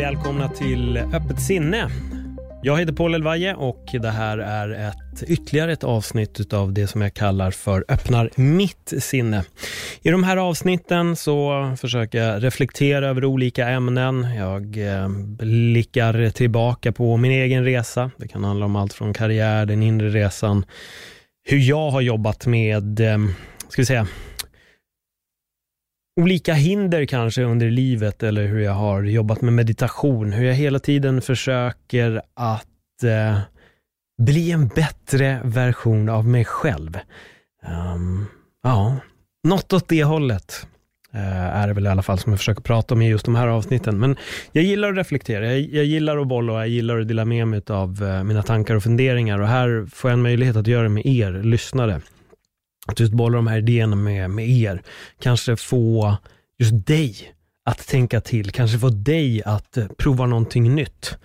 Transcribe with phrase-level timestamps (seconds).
[0.00, 1.90] Välkomna till Öppet sinne.
[2.62, 7.02] Jag heter Paul Elvaje och det här är ett, ytterligare ett avsnitt av det som
[7.02, 9.44] jag kallar för Öppnar mitt sinne.
[10.02, 14.26] I de här avsnitten så försöker jag reflektera över olika ämnen.
[14.36, 15.08] Jag eh,
[15.38, 18.10] blickar tillbaka på min egen resa.
[18.16, 20.64] Det kan handla om allt från karriär, den inre resan,
[21.44, 23.18] hur jag har jobbat med, eh,
[23.68, 24.06] ska vi säga,
[26.20, 30.32] olika hinder kanske under livet eller hur jag har jobbat med meditation.
[30.32, 33.38] Hur jag hela tiden försöker att eh,
[34.22, 36.98] bli en bättre version av mig själv.
[37.94, 38.26] Um,
[38.62, 38.96] ja,
[39.48, 40.66] något åt det hållet
[41.14, 43.34] uh, är det väl i alla fall som jag försöker prata om i just de
[43.34, 43.98] här avsnitten.
[43.98, 44.16] Men
[44.52, 47.48] jag gillar att reflektera, jag, jag gillar att bolla och jag gillar att dela med
[47.48, 50.82] mig av uh, mina tankar och funderingar och här får jag en möjlighet att göra
[50.82, 52.00] det med er lyssnare
[52.90, 54.82] att just bolla de här idéerna med, med er.
[55.22, 56.16] Kanske få
[56.58, 61.18] just dig att tänka till, kanske få dig att eh, prova någonting nytt.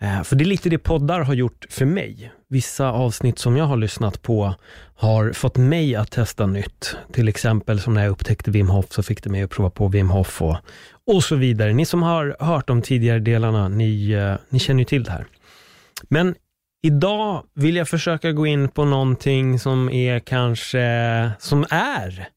[0.00, 2.32] Eh, för det är lite det poddar har gjort för mig.
[2.48, 4.54] Vissa avsnitt som jag har lyssnat på
[4.96, 6.96] har fått mig att testa nytt.
[7.12, 9.88] Till exempel som när jag upptäckte Wim Hof så fick det mig att prova på
[9.88, 10.56] Wim Hof och,
[11.06, 11.72] och så vidare.
[11.72, 15.26] Ni som har hört de tidigare delarna, ni, eh, ni känner ju till det här.
[16.08, 16.34] Men
[16.84, 22.28] Idag vill jag försöka gå in på någonting som är kanske, som är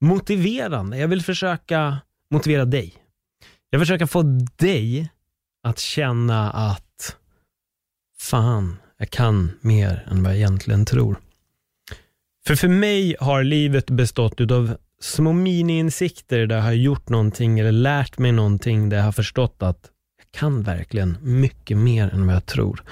[0.00, 0.98] motiverande.
[0.98, 1.98] Jag vill försöka
[2.30, 2.94] motivera dig.
[3.70, 4.22] Jag försöker få
[4.56, 5.08] dig
[5.62, 7.16] att känna att
[8.18, 11.20] fan, jag kan mer än vad jag egentligen tror.
[12.46, 17.72] För för mig har livet bestått av små miniinsikter där jag har gjort någonting eller
[17.72, 22.34] lärt mig någonting där jag har förstått att jag kan verkligen mycket mer än vad
[22.34, 22.82] jag tror.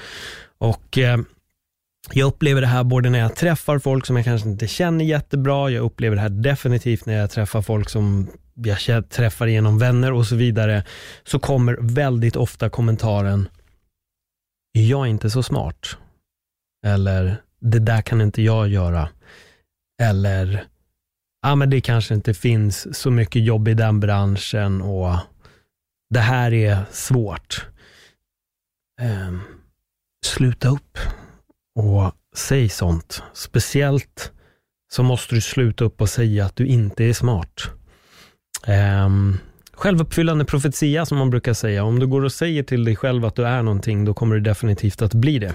[0.59, 1.19] Och eh,
[2.13, 5.71] jag upplever det här både när jag träffar folk som jag kanske inte känner jättebra,
[5.71, 10.27] jag upplever det här definitivt när jag träffar folk som jag träffar genom vänner och
[10.27, 10.85] så vidare,
[11.25, 13.49] så kommer väldigt ofta kommentaren,
[14.73, 15.97] jag är inte så smart.
[16.87, 19.09] Eller, det där kan inte jag göra.
[20.03, 20.65] Eller,
[21.43, 25.17] ja men det kanske inte finns så mycket jobb i den branschen och
[26.11, 27.67] det här är svårt.
[29.03, 29.56] Um,
[30.37, 30.99] sluta upp
[31.79, 33.23] och säg sånt.
[33.33, 34.33] Speciellt
[34.93, 37.71] så måste du sluta upp och säga att du inte är smart.
[38.67, 39.39] Um,
[39.77, 41.85] självuppfyllande profetia som man brukar säga.
[41.85, 44.41] Om du går och säger till dig själv att du är någonting, då kommer du
[44.41, 45.55] definitivt att bli det.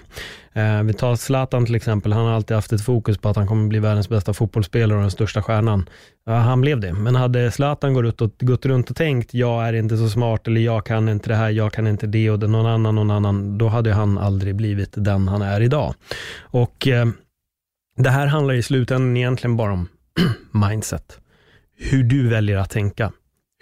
[0.54, 2.14] Eh, vi tar Zlatan till exempel.
[2.14, 5.02] Han har alltid haft ett fokus på att han kommer bli världens bästa fotbollsspelare och
[5.02, 5.90] den största stjärnan.
[6.26, 6.94] Ja, han blev det.
[6.94, 10.62] Men hade Zlatan gått, och, gått runt och tänkt, jag är inte så smart eller
[10.62, 13.58] jag kan inte det här, jag kan inte det och det, någon annan, någon annan,
[13.58, 15.94] då hade han aldrig blivit den han är idag.
[16.42, 17.08] Och eh,
[17.98, 19.88] det här handlar i slutändan egentligen bara om
[20.70, 21.18] mindset.
[21.78, 23.12] Hur du väljer att tänka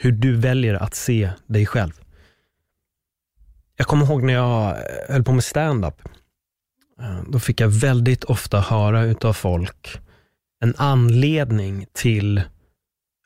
[0.02, 1.92] hur du väljer att se dig själv.
[3.78, 4.76] Jag kommer ihåg när jag eh,
[5.10, 6.02] höll på med stand-up.
[7.00, 10.00] Eh, då fick jag väldigt ofta höra utav folk
[10.62, 12.42] en anledning till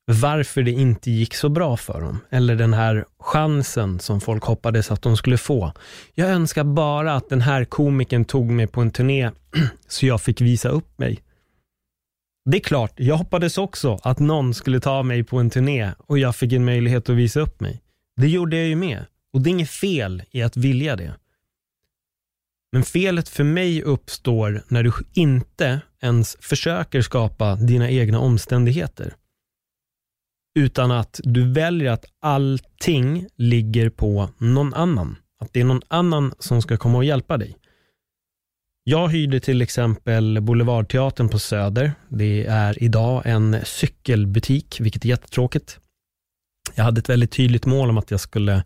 [0.06, 2.20] varför det inte gick så bra för dem.
[2.30, 5.74] Eller den här chansen som folk hoppades att de skulle få.
[6.14, 9.32] Jag önskar bara att den här komikern tog mig på en turné
[9.88, 11.23] så jag fick visa upp mig.
[12.46, 16.20] Det är klart, jag hoppades också att någon skulle ta mig på en turné och
[16.20, 17.81] jag fick en möjlighet att visa upp mig.
[18.16, 19.06] Det gjorde jag ju med.
[19.34, 21.14] Och det är inget fel i att vilja det.
[22.72, 29.16] Men felet för mig uppstår när du inte ens försöker skapa dina egna omständigheter.
[30.56, 35.16] Utan att du väljer att allting ligger på någon annan.
[35.40, 37.57] Att det är någon annan som ska komma och hjälpa dig.
[38.85, 41.94] Jag hyrde till exempel Boulevardteatern på Söder.
[42.09, 45.80] Det är idag en cykelbutik, vilket är jättetråkigt.
[46.75, 48.63] Jag hade ett väldigt tydligt mål om att jag skulle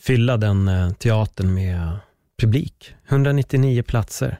[0.00, 1.98] fylla den eh, teatern med
[2.40, 2.94] publik.
[3.08, 4.38] 199 platser.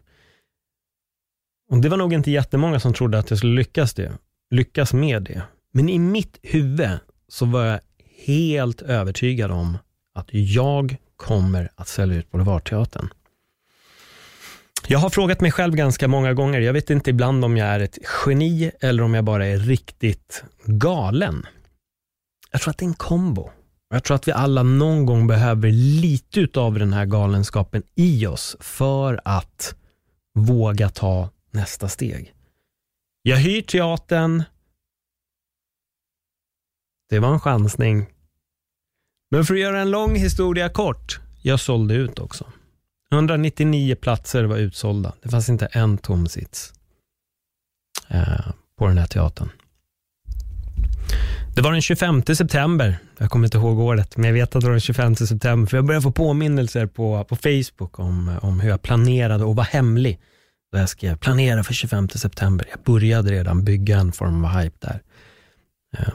[1.70, 4.12] Och Det var nog inte jättemånga som trodde att jag skulle lyckas, det,
[4.50, 5.42] lyckas med det.
[5.72, 7.80] Men i mitt huvud så var jag
[8.26, 9.78] helt övertygad om
[10.14, 13.08] att jag kommer att sälja ut Boulevardteatern.
[14.92, 17.80] Jag har frågat mig själv ganska många gånger, jag vet inte ibland om jag är
[17.80, 21.46] ett geni eller om jag bara är riktigt galen.
[22.50, 23.50] Jag tror att det är en kombo.
[23.90, 28.56] Jag tror att vi alla någon gång behöver lite av den här galenskapen i oss
[28.60, 29.74] för att
[30.34, 32.34] våga ta nästa steg.
[33.22, 34.42] Jag hyr teatern.
[37.08, 38.06] Det var en chansning.
[39.30, 42.52] Men för att göra en lång historia kort, jag sålde ut också.
[43.12, 45.12] 199 platser var utsålda.
[45.22, 46.72] Det fanns inte en tom sits
[48.08, 49.48] eh, på den här teatern.
[51.54, 52.98] Det var den 25 september.
[53.18, 55.70] Jag kommer inte ihåg året, men jag vet att det var den 25 september.
[55.70, 59.64] För jag började få påminnelser på, på Facebook om, om hur jag planerade och var
[59.64, 60.20] hemlig.
[60.72, 62.66] Då jag skrev planera för 25 september.
[62.70, 65.00] Jag började redan bygga en form av hype där.
[65.98, 66.14] Eh,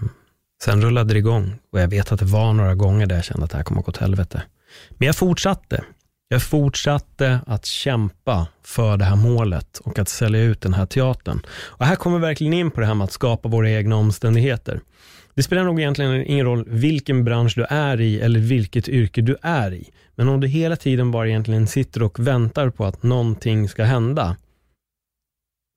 [0.63, 3.43] sen rullade det igång och jag vet att det var några gånger där jag kände
[3.43, 4.41] att det här kommer att gå åt helvete.
[4.89, 5.83] Men jag fortsatte.
[6.27, 11.41] Jag fortsatte att kämpa för det här målet och att sälja ut den här teatern.
[11.49, 14.81] Och här kommer vi verkligen in på det här med att skapa våra egna omständigheter.
[15.33, 19.37] Det spelar nog egentligen ingen roll vilken bransch du är i eller vilket yrke du
[19.41, 19.89] är i.
[20.15, 24.35] Men om du hela tiden bara egentligen sitter och väntar på att någonting ska hända,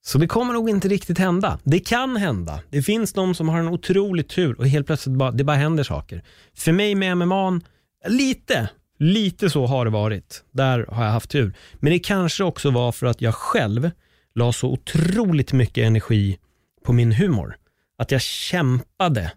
[0.07, 1.59] så det kommer nog inte riktigt hända.
[1.65, 2.61] Det kan hända.
[2.71, 5.85] Det finns de som har en otrolig tur och helt plötsligt bara, det bara händer
[5.85, 6.23] saker.
[6.57, 7.61] För mig med MMA,
[8.07, 8.69] lite,
[8.99, 10.45] lite så har det varit.
[10.51, 11.55] Där har jag haft tur.
[11.75, 13.91] Men det kanske också var för att jag själv
[14.35, 16.39] la så otroligt mycket energi
[16.85, 17.57] på min humor.
[17.99, 19.33] Att jag kämpade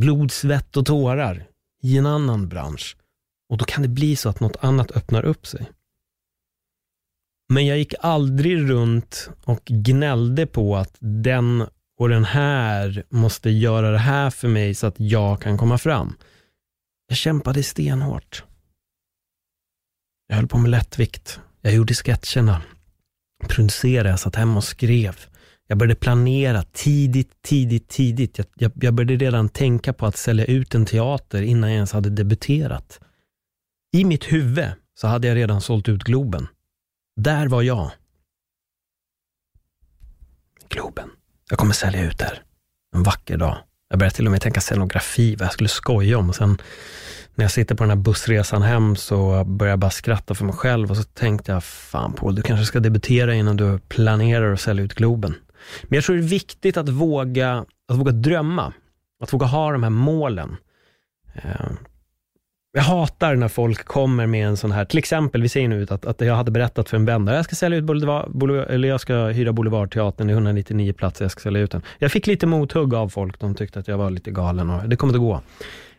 [0.00, 1.46] blod, svett och tårar
[1.82, 2.96] i en annan bransch.
[3.48, 5.70] Och då kan det bli så att något annat öppnar upp sig.
[7.48, 11.66] Men jag gick aldrig runt och gnällde på att den
[11.98, 16.16] och den här måste göra det här för mig så att jag kan komma fram.
[17.08, 18.44] Jag kämpade stenhårt.
[20.26, 21.40] Jag höll på med lättvikt.
[21.60, 22.62] Jag gjorde sketcherna.
[23.48, 25.16] Producerade, jag satt hemma och skrev.
[25.66, 28.38] Jag började planera tidigt, tidigt, tidigt.
[28.38, 31.92] Jag, jag, jag började redan tänka på att sälja ut en teater innan jag ens
[31.92, 33.00] hade debuterat.
[33.92, 36.46] I mitt huvud så hade jag redan sålt ut Globen.
[37.16, 37.90] Där var jag.
[40.68, 41.10] Globen.
[41.50, 42.42] Jag kommer sälja ut där.
[42.96, 43.58] En vacker dag.
[43.88, 46.28] Jag började till och med tänka scenografi, vad jag skulle skoja om.
[46.28, 46.58] Och sen
[47.34, 50.54] när jag sitter på den här bussresan hem så börjar jag bara skratta för mig
[50.54, 54.60] själv och så tänkte jag, fan Paul, du kanske ska debutera innan du planerar att
[54.60, 55.34] sälja ut Globen.
[55.82, 58.72] Men jag tror det är viktigt att våga, att våga drömma,
[59.22, 60.56] att våga ha de här målen.
[61.34, 61.70] Eh,
[62.72, 66.06] jag hatar när folk kommer med en sån här, till exempel, vi säger nu att,
[66.06, 69.00] att jag hade berättat för en vän, jag ska sälja ut Boulevard, Boulevard, eller jag
[69.00, 71.82] ska hyra Boulevardteatern i 199 platser, jag ska sälja ut den.
[71.98, 74.96] Jag fick lite mothugg av folk, de tyckte att jag var lite galen och det
[74.96, 75.40] kommer inte gå.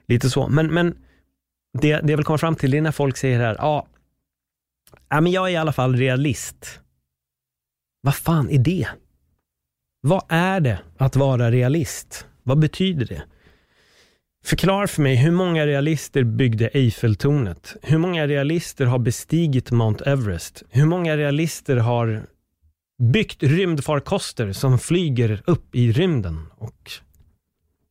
[0.07, 0.95] Lite så, men, men
[1.81, 3.87] det, det jag vill komma fram till, det är när folk säger här, ja,
[5.09, 6.79] ja men jag är i alla fall realist.
[8.01, 8.87] Vad fan är det?
[10.01, 12.27] Vad är det att vara realist?
[12.43, 13.23] Vad betyder det?
[14.45, 17.75] Förklara för mig, hur många realister byggde Eiffeltornet?
[17.81, 20.63] Hur många realister har bestigit Mount Everest?
[20.69, 22.25] Hur många realister har
[23.03, 26.91] byggt rymdfarkoster som flyger upp i rymden och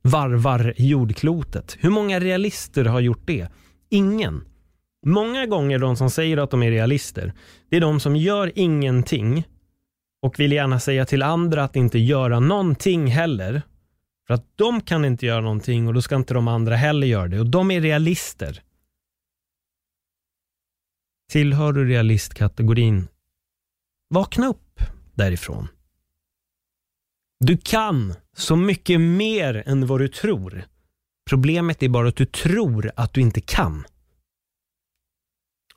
[0.02, 1.76] varvar jordklotet?
[1.80, 3.48] Hur många realister har gjort det?
[3.94, 4.44] Ingen.
[5.06, 7.32] Många gånger de som säger att de är realister,
[7.68, 9.44] det är de som gör ingenting
[10.22, 13.62] och vill gärna säga till andra att inte göra någonting heller.
[14.26, 17.28] För att de kan inte göra någonting och då ska inte de andra heller göra
[17.28, 17.40] det.
[17.40, 18.62] Och de är realister.
[21.32, 23.08] Tillhör du realistkategorin,
[24.10, 24.80] vakna upp
[25.14, 25.68] därifrån.
[27.40, 30.64] Du kan så mycket mer än vad du tror.
[31.34, 33.84] Problemet är bara att du tror att du inte kan.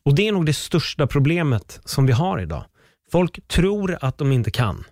[0.04, 2.66] Och det är nog det största problemet som vi har idag.
[3.12, 4.84] Folk tror att de inte kan.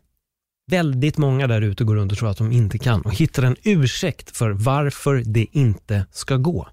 [0.71, 3.55] Väldigt många där ute går runt och tror att de inte kan och hittar en
[3.63, 6.69] ursäkt för varför det inte ska gå.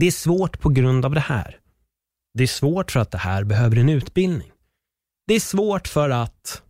[0.00, 1.58] Det är svårt på grund av det här.
[2.34, 4.52] Det är svårt för att det här behöver en utbildning.
[5.26, 6.62] Det är svårt för att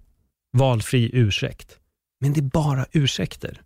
[0.53, 1.79] valfri ursäkt.
[2.21, 3.63] Men det är bara ursäkter.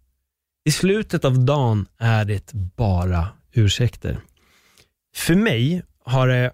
[0.66, 4.20] I slutet av dagen är det bara ursäkter.
[5.16, 6.52] För mig har det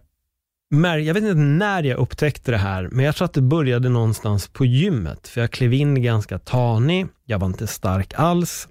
[0.80, 4.48] jag vet inte när jag upptäckte det här, men jag tror att det började någonstans
[4.48, 5.28] på gymmet.
[5.28, 8.68] För jag klev in ganska tanig, jag var inte stark alls.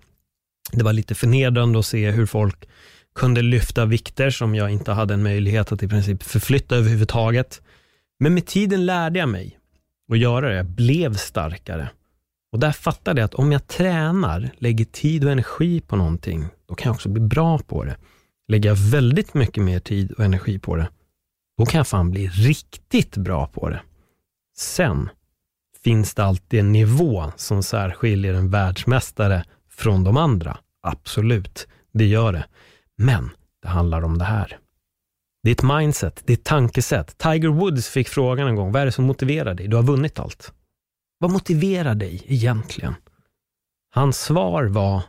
[0.71, 2.69] Det var lite förnedrande att se hur folk
[3.15, 7.61] kunde lyfta vikter som jag inte hade en möjlighet att i princip förflytta överhuvudtaget.
[8.19, 9.59] Men med tiden lärde jag mig
[10.11, 10.55] att göra det.
[10.55, 11.89] Jag blev starkare.
[12.51, 16.75] Och där fattade jag att om jag tränar, lägger tid och energi på någonting, då
[16.75, 17.97] kan jag också bli bra på det.
[18.47, 20.89] Lägger jag väldigt mycket mer tid och energi på det,
[21.57, 23.81] då kan jag fan bli riktigt bra på det.
[24.57, 25.09] Sen
[25.83, 30.57] finns det alltid en nivå som särskiljer en världsmästare från de andra.
[30.81, 32.45] Absolut, det gör det.
[32.97, 33.29] Men
[33.61, 34.57] det handlar om det här.
[35.43, 37.17] Ditt mindset, ditt tankesätt.
[37.17, 39.67] Tiger Woods fick frågan en gång, vad är det som motiverar dig?
[39.67, 40.53] Du har vunnit allt.
[41.21, 42.95] Vad motiverar dig egentligen?
[43.89, 45.03] Hans svar var,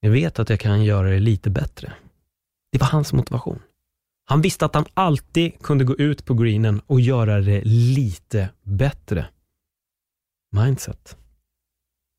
[0.00, 1.92] jag vet att jag kan göra det lite bättre.
[2.72, 3.62] Det var hans motivation.
[4.24, 9.26] Han visste att han alltid kunde gå ut på greenen och göra det lite bättre.
[10.52, 11.16] Mindset.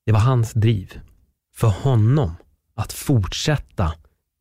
[0.05, 1.00] Det var hans driv.
[1.55, 2.36] För honom
[2.75, 3.93] att fortsätta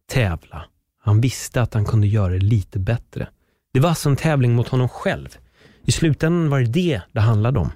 [0.06, 0.66] tävla.
[0.98, 3.28] Han visste att han kunde göra det lite bättre.
[3.72, 5.38] Det var alltså en tävling mot honom själv.
[5.84, 7.70] I slutändan var det det det handlade om.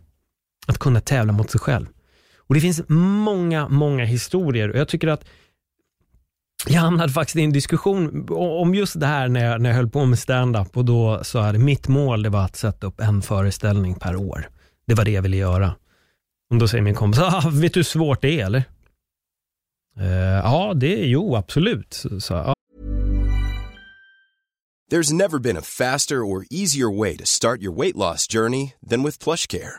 [0.67, 1.87] Att kunna tävla mot sig själv.
[2.37, 5.25] Och Det finns många, många historier och jag tycker att
[6.67, 8.27] jag hamnade faktiskt i en diskussion
[8.61, 11.47] om just det här när jag, när jag höll på med stand-up och då sa
[11.47, 14.49] jag att mitt mål det var att sätta upp en föreställning per år.
[14.87, 15.75] Det var det jag ville göra.
[16.51, 18.65] Och då säger min kompis, ah, vet du hur svårt det är eller?
[19.99, 20.07] Eh,
[20.45, 21.95] ja, det är jo absolut.
[21.95, 22.55] Så, så, ja.
[24.93, 29.05] There's never been a faster or easier way to start your weight loss journey than
[29.05, 29.79] with PlushCare.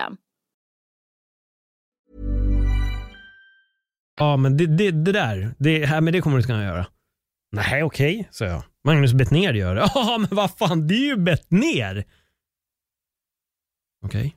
[4.19, 6.87] Ja, men det, det, det där, det, här, men det kommer du inte kunna göra.
[7.51, 8.63] Nej, okej, okay, sa jag.
[8.83, 9.81] Magnus Bettner gör det.
[9.95, 12.05] Ja, men vad fan, det är ju Bettner.
[14.05, 14.19] Okej.
[14.19, 14.31] Okay.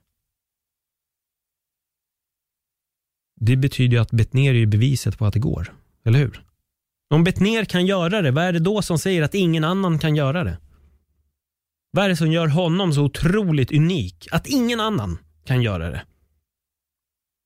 [3.41, 6.45] Det betyder ju att Bettner är beviset på att det går, eller hur?
[7.15, 10.17] Om Bettner kan göra det, vad är det då som säger att ingen annan kan
[10.17, 10.59] göra det?
[11.91, 14.29] Vad är det som gör honom så otroligt unik?
[14.33, 16.03] Att ingen annan kan göra det.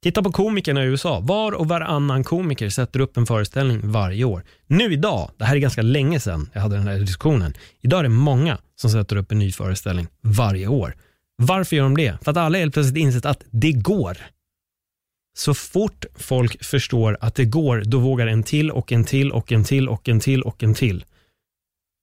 [0.02, 1.20] Titta på komikerna i USA.
[1.20, 4.44] Var och varannan komiker sätter upp en föreställning varje år.
[4.66, 7.54] Nu idag, det här är ganska länge sedan jag hade den här diskussionen.
[7.80, 10.96] Idag är det många som sätter upp en ny föreställning varje år.
[11.36, 12.18] Varför gör de det?
[12.22, 14.18] För att alla helt plötsligt insett att det går.
[15.38, 19.52] Så fort folk förstår att det går, då vågar en till och en till och
[19.52, 21.04] en till och en till och en till.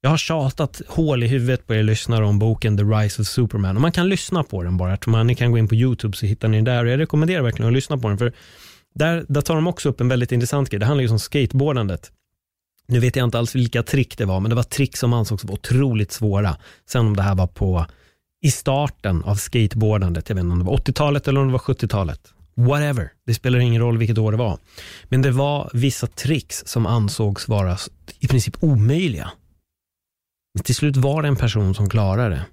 [0.06, 3.76] Jag har tjatat hål i huvudet på er lyssnare om boken The Rise of Superman
[3.76, 4.98] och man kan lyssna på den bara.
[5.06, 7.42] Man, ni kan gå in på YouTube så hittar ni den där och jag rekommenderar
[7.42, 8.32] verkligen att lyssna på den för
[8.94, 10.80] där, där tar de också upp en väldigt intressant grej.
[10.80, 12.10] Det handlar ju om skateboardandet.
[12.88, 15.44] Nu vet jag inte alls vilka trick det var, men det var trick som ansågs
[15.44, 16.56] vara otroligt svåra.
[16.88, 17.86] Sen om det här var på
[18.42, 21.58] i starten av skateboardandet, jag vet inte om det var 80-talet eller om det var
[21.58, 22.20] 70-talet.
[22.54, 24.58] Whatever, det spelar ingen roll vilket år det var.
[25.04, 27.76] Men det var vissa tricks som ansågs vara
[28.20, 29.30] i princip omöjliga
[30.56, 32.46] men till slut var det en person som klarade det.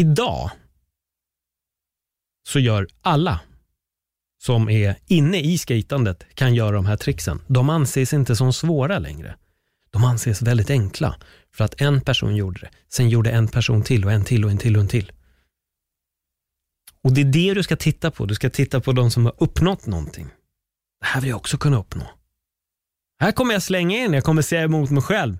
[0.00, 0.50] Idag
[2.48, 3.40] så gör alla
[4.42, 7.40] som är inne i skatandet kan göra de här tricksen.
[7.46, 9.36] De anses inte som svåra längre.
[9.90, 11.16] De anses väldigt enkla
[11.54, 12.70] för att en person gjorde det.
[12.88, 15.12] Sen gjorde en person till och en till och en till och en till.
[17.02, 18.26] Och det är det du ska titta på.
[18.26, 20.26] Du ska titta på de som har uppnått någonting.
[21.00, 22.04] Det här vill jag också kunna uppnå.
[23.20, 25.38] Här kommer jag slänga in, jag kommer säga emot mig själv.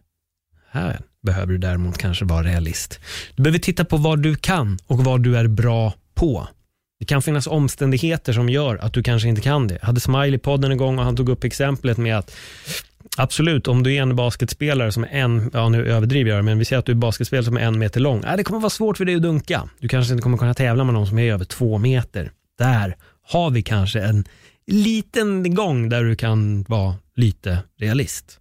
[0.69, 3.01] Här behöver du däremot kanske vara realist.
[3.37, 6.49] Du behöver titta på vad du kan och vad du är bra på.
[6.99, 9.79] Det kan finnas omständigheter som gör att du kanske inte kan det.
[9.81, 12.35] Jag hade Smiley podden en gång och han tog upp exemplet med att
[13.17, 16.65] Absolut, om du är en basketspelare som är en, ja nu överdriver jag men vi
[16.65, 18.25] säger att du är basketspelare som är en meter lång.
[18.25, 19.69] Äh, det kommer vara svårt för dig att dunka.
[19.79, 22.31] Du kanske inte kommer kunna tävla med någon som är över två meter.
[22.59, 24.25] Där har vi kanske en
[24.67, 28.39] liten gång där du kan vara lite realist.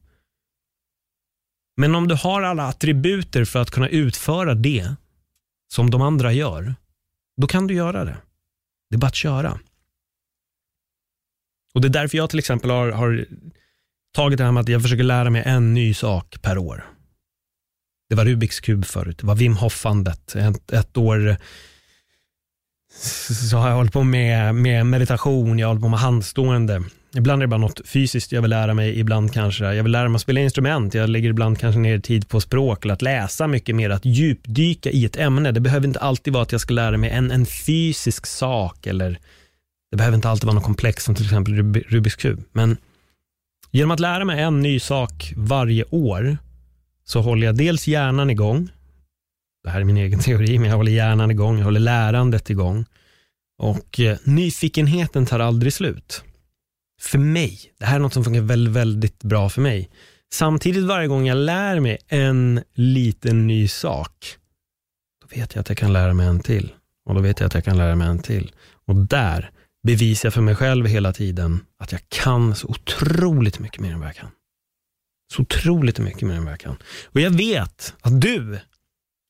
[1.78, 4.96] Men om du har alla attributer för att kunna utföra det
[5.74, 6.76] som de andra gör,
[7.42, 8.18] då kan du göra det.
[8.90, 9.60] Det är bara att köra.
[11.74, 13.26] Och Det är därför jag till exempel har, har
[14.16, 16.86] tagit det här med att jag försöker lära mig en ny sak per år.
[18.10, 20.36] Det var Rubiks kub förut, det var Wim Hoffandet.
[20.36, 21.38] Ett, ett år
[23.50, 26.84] så har jag hållit på med, med meditation, jag har hållit på med handstående.
[27.18, 30.10] Ibland är det bara något fysiskt jag vill lära mig, ibland kanske jag vill lära
[30.10, 30.94] mig att spela instrument.
[30.94, 34.90] Jag lägger ibland kanske ner tid på språk eller att läsa mycket mer, att djupdyka
[34.90, 35.52] i ett ämne.
[35.52, 39.20] Det behöver inte alltid vara att jag ska lära mig en, en fysisk sak eller
[39.92, 42.44] det behöver inte alltid vara något komplext som till exempel Rubiks kub.
[42.52, 42.78] Men
[43.72, 46.38] genom att lära mig en ny sak varje år
[47.06, 48.70] så håller jag dels hjärnan igång.
[49.64, 52.86] Det här är min egen teori, men jag håller hjärnan igång, jag håller lärandet igång.
[53.58, 56.24] Och eh, nyfikenheten tar aldrig slut.
[57.02, 59.90] För mig, det här är något som funkar väldigt, väldigt bra för mig.
[60.34, 64.38] Samtidigt varje gång jag lär mig en liten ny sak,
[65.22, 66.74] då vet jag att jag kan lära mig en till.
[67.06, 68.52] Och då vet jag att jag kan lära mig en till.
[68.86, 69.52] Och där
[69.84, 74.00] bevisar jag för mig själv hela tiden att jag kan så otroligt mycket mer än
[74.00, 74.32] vad jag kan.
[75.34, 76.78] Så otroligt mycket mer än vad jag kan.
[77.06, 78.60] Och jag vet att du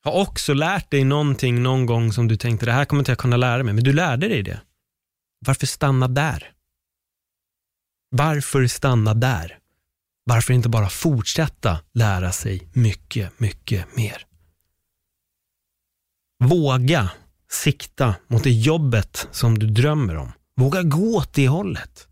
[0.04, 3.18] har också lärt dig någonting någon gång som du tänkte, det här kommer inte jag
[3.18, 4.60] kunna lära mig, men du lärde dig det.
[5.46, 6.52] Varför stanna där?
[8.14, 9.58] Varför stanna där?
[10.24, 14.26] Varför inte bara fortsätta lära sig mycket, mycket mer?
[16.44, 17.10] Våga
[17.50, 20.32] sikta mot det jobbet som du drömmer om.
[20.56, 22.08] Våga gå åt det hållet.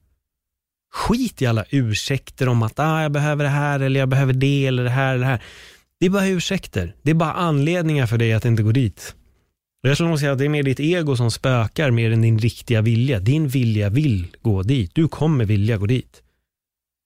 [0.93, 4.67] Skit i alla ursäkter om att ah, jag behöver det här eller jag behöver det
[4.67, 5.43] eller det här eller det här.
[6.01, 6.97] Det är bara ursäkter.
[7.03, 9.15] Det är bara anledningar för dig att inte gå dit.
[9.83, 12.39] Jag skulle nog säga att det är mer ditt ego som spökar mer än din
[12.39, 13.21] riktiga vilja.
[13.21, 14.95] Din vilja vill gå dit.
[14.95, 16.23] Du kommer vilja gå dit.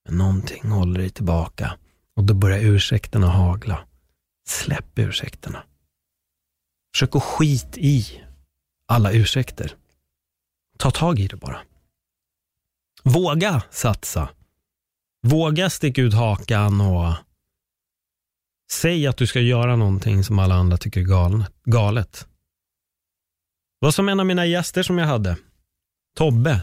[0.09, 1.78] Men någonting håller dig tillbaka
[2.16, 3.85] och då börjar ursäkterna hagla.
[4.49, 5.62] Släpp ursäkterna.
[6.95, 8.23] Försök att skit i
[8.88, 9.76] alla ursäkter.
[10.78, 11.61] Ta tag i det bara.
[13.02, 14.28] Våga satsa.
[15.26, 17.14] Våga sticka ut hakan och
[18.73, 22.28] säg att du ska göra någonting som alla andra tycker är galet
[23.78, 25.37] var som en av mina gäster som jag hade,
[26.17, 26.60] Tobbe,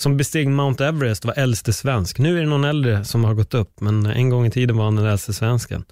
[0.00, 2.18] som besteg Mount Everest var äldste svensk.
[2.18, 4.84] Nu är det någon äldre som har gått upp, men en gång i tiden var
[4.84, 5.84] han den äldste svensken.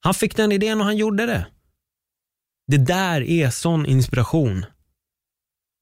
[0.00, 1.46] Han fick den idén och han gjorde det.
[2.66, 4.66] Det där är sån inspiration.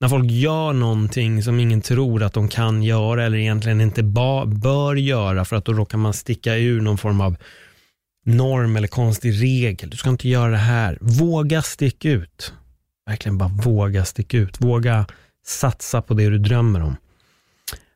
[0.01, 4.95] När folk gör någonting som ingen tror att de kan göra eller egentligen inte bör
[4.95, 7.37] göra för att då råkar man sticka ur någon form av
[8.25, 9.91] norm eller konstig regel.
[9.91, 10.99] Du ska inte göra det här.
[11.01, 12.53] Våga sticka ut.
[13.07, 14.61] Verkligen bara våga sticka ut.
[14.61, 15.07] Våga
[15.47, 16.97] satsa på det du drömmer om.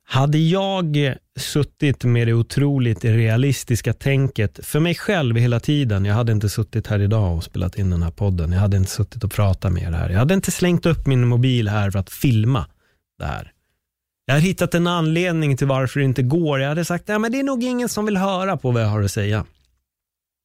[0.09, 6.33] Hade jag suttit med det otroligt realistiska tänket för mig själv hela tiden, jag hade
[6.33, 9.33] inte suttit här idag och spelat in den här podden, jag hade inte suttit och
[9.33, 12.67] pratat med er här, jag hade inte slängt upp min mobil här för att filma
[13.19, 13.53] det här.
[14.27, 16.61] Jag har hittat en anledning till varför det inte går.
[16.61, 18.89] Jag hade sagt, ja, men det är nog ingen som vill höra på vad jag
[18.89, 19.45] har att säga.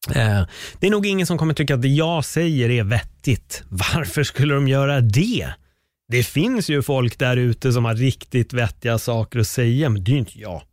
[0.08, 0.48] Eh,
[0.80, 3.64] det är nog ingen som kommer tycka att det jag säger är vettigt.
[3.70, 5.54] Varför skulle de göra det?
[6.08, 10.12] Det finns ju folk där ute som har riktigt vettiga saker att säga, men det
[10.12, 10.64] är ju inte jag.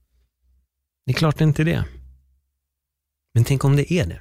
[1.06, 1.84] Det är klart det inte är det.
[3.34, 4.20] Men tänk om det är det.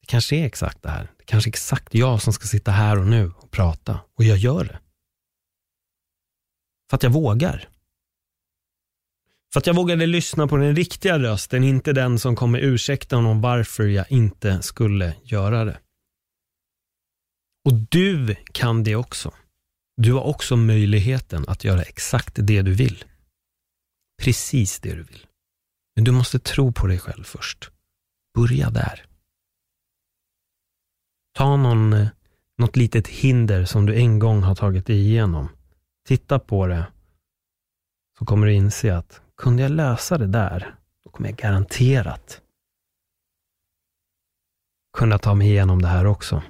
[0.00, 1.10] Det kanske är exakt det här.
[1.18, 4.00] Det kanske är exakt jag som ska sitta här och nu och prata.
[4.14, 4.78] Och jag gör det.
[6.90, 7.68] För att jag vågar.
[9.52, 13.40] För att jag vågade lyssna på den riktiga rösten, inte den som kommer ursäkta honom
[13.40, 15.80] varför jag inte skulle göra det.
[17.64, 19.34] Och du kan det också.
[19.96, 23.04] Du har också möjligheten att göra exakt det du vill.
[24.22, 25.26] Precis det du vill.
[25.94, 27.70] Men du måste tro på dig själv först.
[28.34, 29.06] Börja där.
[31.34, 32.08] Ta någon, eh,
[32.58, 35.48] något litet hinder som du en gång har tagit dig igenom.
[36.08, 36.86] Titta på det.
[38.18, 40.74] Så kommer du inse att kunde jag lösa det där,
[41.04, 42.40] då kommer jag garanterat
[44.98, 46.42] kunna ta mig igenom det här också.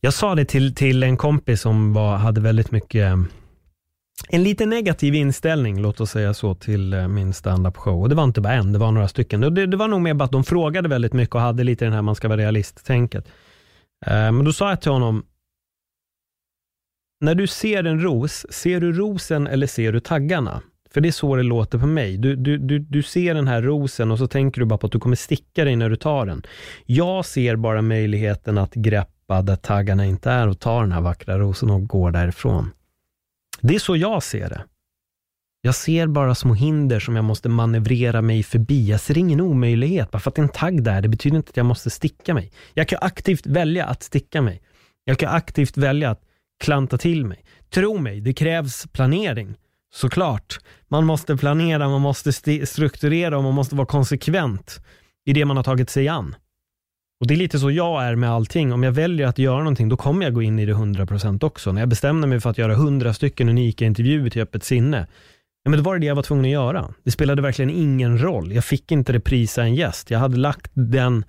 [0.00, 3.12] Jag sa det till, till en kompis som var, hade väldigt mycket
[4.28, 8.02] en lite negativ inställning, låt oss säga så, till eh, min standup show.
[8.02, 9.40] Och det var inte bara en, det var några stycken.
[9.40, 11.94] Det, det var nog mer bara att de frågade väldigt mycket och hade lite den
[11.94, 13.28] här man ska vara realist-tänket.
[14.06, 15.24] Eh, men då sa jag till honom,
[17.20, 20.62] när du ser en ros, ser du rosen eller ser du taggarna?
[20.90, 22.16] För det är så det låter på mig.
[22.16, 24.92] Du, du, du, du ser den här rosen och så tänker du bara på att
[24.92, 26.42] du kommer sticka dig när du tar den.
[26.86, 31.38] Jag ser bara möjligheten att greppa där taggarna inte är och ta den här vackra
[31.38, 32.70] rosen och gå därifrån.
[33.60, 34.64] Det är så jag ser det.
[35.60, 38.88] Jag ser bara små hinder som jag måste manövrera mig förbi.
[38.90, 40.10] Jag ser ingen omöjlighet.
[40.10, 42.34] Bara för att det är en tagg där, det betyder inte att jag måste sticka
[42.34, 42.52] mig.
[42.74, 44.62] Jag kan aktivt välja att sticka mig.
[45.04, 46.22] Jag kan aktivt välja att
[46.64, 47.44] klanta till mig.
[47.70, 49.54] Tro mig, det krävs planering
[49.94, 50.60] såklart.
[50.88, 52.32] Man måste planera, man måste
[52.66, 54.80] strukturera och man måste vara konsekvent
[55.26, 56.34] i det man har tagit sig an.
[57.20, 58.72] Och Det är lite så jag är med allting.
[58.72, 61.72] Om jag väljer att göra någonting, då kommer jag gå in i det 100% också.
[61.72, 65.06] När jag bestämde mig för att göra 100 stycken unika intervjuer till Öppet sinne,
[65.62, 66.94] ja, men då var det det jag var tvungen att göra.
[67.04, 68.52] Det spelade verkligen ingen roll.
[68.52, 70.10] Jag fick inte reprisa en gäst.
[70.10, 71.24] Jag hade lagt den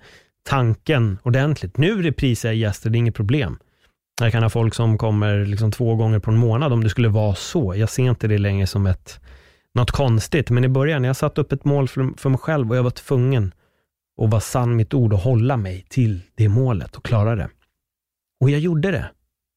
[0.48, 1.76] tanken ordentligt.
[1.76, 3.58] Nu reprisar jag gäster, det är inget problem.
[4.24, 7.08] Jag kan ha folk som kommer liksom två gånger på en månad om det skulle
[7.08, 7.74] vara så.
[7.76, 9.20] Jag ser inte det längre som ett,
[9.74, 12.76] något konstigt, men i början, jag satte upp ett mål för, för mig själv och
[12.76, 13.54] jag var tvungen
[14.22, 17.48] att vara sann mitt ord och hålla mig till det målet och klara det.
[18.40, 19.10] Och jag gjorde det.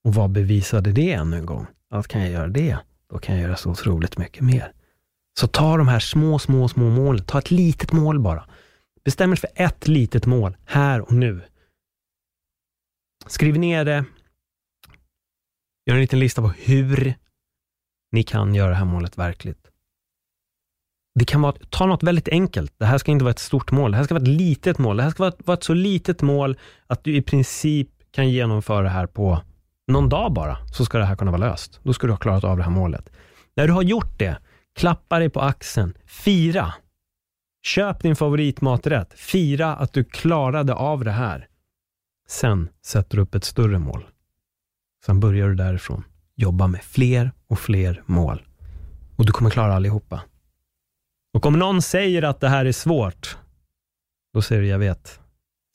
[0.04, 1.68] Och vad bevisade det ännu en gång?
[1.90, 2.78] Att kan jag göra det,
[3.12, 4.72] då kan jag göra så otroligt mycket mer.
[5.40, 7.26] Så ta de här små, små, små målen.
[7.26, 8.46] Ta ett litet mål bara.
[9.06, 11.42] Bestäm er för ett litet mål, här och nu.
[13.28, 14.06] Skriv ner det.
[15.86, 17.16] Gör en liten lista på hur
[18.12, 19.68] ni kan göra det här målet verkligt.
[21.20, 22.74] Det kan vara, ta något väldigt enkelt.
[22.78, 23.92] Det här ska inte vara ett stort mål.
[23.92, 24.98] Det här ska vara ett litet mål.
[24.98, 28.82] Det här ska vara, vara ett så litet mål att du i princip kan genomföra
[28.82, 29.42] det här på
[29.88, 31.80] någon dag bara, så ska det här kunna vara löst.
[31.84, 33.10] Då ska du ha klarat av det här målet.
[33.56, 34.38] När du har gjort det,
[34.76, 36.74] klappa dig på axeln, fira.
[37.66, 41.48] Köp din favoritmaträtt, fira att du klarade av det här.
[42.28, 44.06] Sen sätter du upp ett större mål.
[45.06, 46.04] Sen börjar du därifrån.
[46.36, 48.42] Jobba med fler och fler mål.
[49.16, 50.22] Och du kommer klara allihopa.
[51.34, 53.38] Och om någon säger att det här är svårt,
[54.34, 55.20] då säger du, jag vet.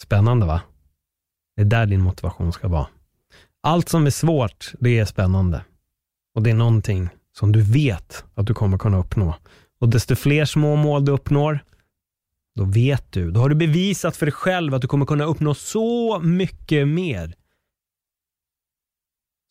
[0.03, 0.61] Spännande va?
[1.57, 2.87] Det är där din motivation ska vara.
[3.63, 5.65] Allt som är svårt, det är spännande.
[6.35, 9.35] Och det är någonting som du vet att du kommer kunna uppnå.
[9.81, 11.61] Och desto fler små mål du uppnår,
[12.57, 15.55] då vet du, då har du bevisat för dig själv att du kommer kunna uppnå
[15.55, 17.35] så mycket mer.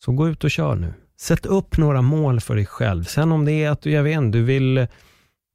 [0.04, 0.94] Så gå ut och kör nu.
[1.20, 3.04] Sätt upp några mål för dig själv.
[3.04, 4.86] Sen om det är att du, jag vet inte, du vill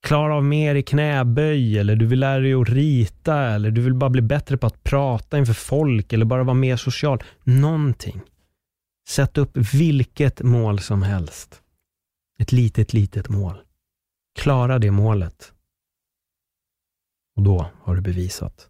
[0.04, 3.94] klara av mer i knäböj eller du vill lära dig att rita eller du vill
[3.94, 7.24] bara bli bättre på att prata inför folk eller bara vara mer social.
[7.44, 8.22] Någonting.
[9.10, 11.62] Sätt upp vilket mål som helst.
[12.40, 13.62] Ett litet, litet mål.
[14.40, 15.54] Klara det målet.
[17.36, 18.70] Och då har du bevisat.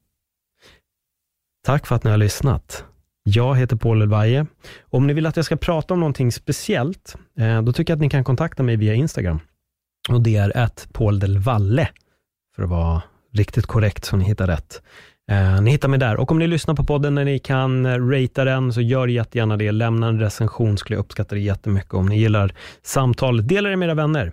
[1.64, 2.86] Tack för att ni har lyssnat.
[3.24, 4.46] Jag heter Paul Elvaje.
[4.82, 8.02] Om ni vill att jag ska prata om någonting speciellt, eh, då tycker jag att
[8.02, 9.40] ni kan kontakta mig via Instagram.
[10.10, 11.90] Och det är ett Paul del Valle,
[12.56, 13.02] för att vara
[13.34, 14.82] riktigt korrekt så ni hittar rätt.
[15.32, 18.08] Eh, ni hittar mig där och om ni lyssnar på podden när ni kan eh,
[18.08, 19.72] ratea den så gör jättegärna det.
[19.72, 21.94] Lämna en recension skulle jag uppskatta det jättemycket.
[21.94, 24.32] Om ni gillar samtalet, dela det med era vänner.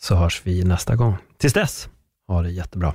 [0.00, 1.16] Så hörs vi nästa gång.
[1.38, 1.88] Tills dess,
[2.28, 2.94] ha det jättebra.